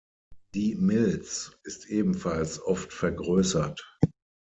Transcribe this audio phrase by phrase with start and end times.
[0.55, 3.87] Die Milz ist ebenfalls oft vergrößert.